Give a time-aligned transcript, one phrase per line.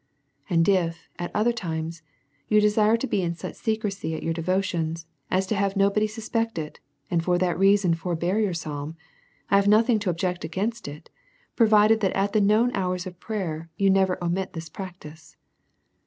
[0.49, 2.01] And if at other times
[2.47, 6.07] you desire to be in such secre cy at your devotions, as to have nobody
[6.07, 6.79] suspect it,
[7.11, 8.97] and for that reason forbear your psalm;
[9.51, 11.11] I have nothing to object against it;
[11.55, 15.37] provided, that at the known hours of prayer, you never omit this practice.